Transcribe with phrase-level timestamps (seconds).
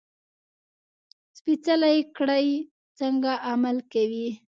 [1.37, 2.47] سپېڅلې کړۍ
[2.97, 4.27] څنګه عمل کوي.